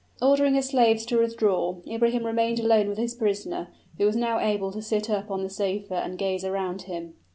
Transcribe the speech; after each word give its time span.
Ordering 0.19 0.55
his 0.55 0.69
slaves 0.69 1.05
to 1.05 1.19
withdraw, 1.19 1.75
Ibrahim 1.87 2.25
remained 2.25 2.59
alone 2.59 2.89
with 2.89 2.97
his 2.97 3.13
prisoner, 3.13 3.67
who 3.99 4.05
was 4.07 4.15
now 4.15 4.39
able 4.39 4.71
to 4.71 4.81
sit 4.81 5.11
up 5.11 5.29
on 5.29 5.43
the 5.43 5.47
sofa 5.51 5.97
and 6.03 6.17
gaze 6.17 6.43
around 6.43 6.81
him. 6.81 7.13